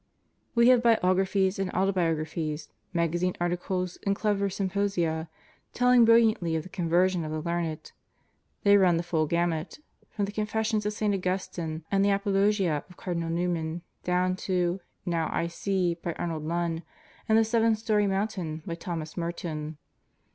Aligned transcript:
We 0.55 0.69
have 0.69 0.81
biographies 0.81 1.59
and 1.59 1.69
autobiographies, 1.75 2.69
magazine 2.91 3.35
articles 3.39 3.99
and 4.03 4.15
clever 4.15 4.49
symposia 4.49 5.29
telling 5.73 6.05
brilliantly 6.05 6.55
of 6.55 6.63
the 6.63 6.69
conversion 6.69 7.23
of 7.23 7.31
the 7.31 7.39
learned. 7.39 7.91
They 8.63 8.77
run 8.77 8.97
the 8.97 9.03
full 9.03 9.27
gamut: 9.27 9.77
from 10.09 10.25
the 10.25 10.31
Confessions 10.31 10.87
of 10.87 10.93
St. 10.93 11.13
Augustine 11.13 11.83
and 11.91 12.03
Foreword 12.03 12.05
ix 12.05 12.07
the 12.07 12.15
Apologia 12.31 12.83
of 12.89 12.97
Cardinal 12.97 13.29
Newman 13.29 13.83
down 14.03 14.35
to 14.37 14.79
Now 15.05 15.29
I 15.31 15.45
See 15.45 15.93
by 15.93 16.13
Arnold 16.13 16.45
Lunn 16.47 16.81
and 17.29 17.37
The 17.37 17.43
Seven 17.45 17.75
Storey 17.75 18.07
Mountain 18.07 18.63
by 18.65 18.73
Thomas 18.73 19.15
Merton. 19.15 19.77